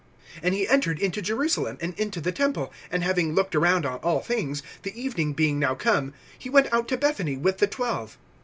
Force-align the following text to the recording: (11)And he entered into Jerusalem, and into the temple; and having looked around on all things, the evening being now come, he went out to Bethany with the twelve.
(11)And 0.41 0.53
he 0.53 0.67
entered 0.67 0.97
into 0.97 1.21
Jerusalem, 1.21 1.77
and 1.79 1.93
into 1.93 2.19
the 2.19 2.31
temple; 2.31 2.73
and 2.89 3.03
having 3.03 3.35
looked 3.35 3.53
around 3.55 3.85
on 3.85 3.99
all 3.99 4.19
things, 4.19 4.63
the 4.81 4.99
evening 4.99 5.33
being 5.33 5.59
now 5.59 5.75
come, 5.75 6.15
he 6.39 6.49
went 6.49 6.73
out 6.73 6.87
to 6.87 6.97
Bethany 6.97 7.37
with 7.37 7.59
the 7.59 7.67
twelve. 7.67 8.17